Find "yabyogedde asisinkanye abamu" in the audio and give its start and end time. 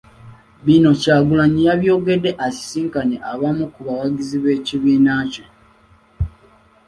1.67-3.65